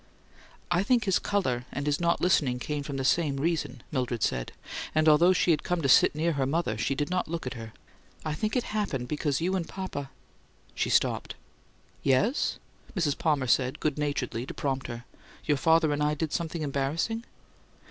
"I 0.71 0.81
think 0.81 1.03
his 1.05 1.19
colour 1.19 1.65
and 1.71 1.85
his 1.85 1.99
not 1.99 2.19
listening 2.21 2.57
came 2.57 2.81
from 2.81 2.97
the 2.97 3.03
same 3.05 3.37
reason," 3.37 3.83
Mildred 3.91 4.23
said, 4.23 4.51
and 4.95 5.07
although 5.07 5.31
she 5.31 5.51
had 5.51 5.61
come 5.61 5.83
to 5.83 5.87
sit 5.87 6.15
near 6.15 6.31
her 6.33 6.47
mother, 6.47 6.75
she 6.75 6.95
did 6.95 7.11
not 7.11 7.27
look 7.27 7.45
at 7.45 7.53
her. 7.53 7.71
"I 8.25 8.33
think 8.33 8.55
it 8.55 8.63
happened 8.63 9.07
because 9.07 9.41
you 9.41 9.55
and 9.55 9.69
papa" 9.69 10.09
She 10.81 10.89
stopped. 10.89 11.35
"Yes?" 12.01 12.57
Mrs. 12.95 13.15
Palmer 13.15 13.45
said, 13.45 13.79
good 13.79 13.99
naturedly, 13.99 14.47
to 14.47 14.55
prompt 14.55 14.87
her. 14.87 15.05
"Your 15.45 15.57
father 15.57 15.93
and 15.93 16.01
I 16.01 16.15
did 16.15 16.33
something 16.33 16.63
embarrassing?" 16.63 17.23